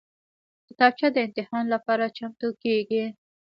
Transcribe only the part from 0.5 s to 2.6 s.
کتابچه د امتحان لپاره چمتو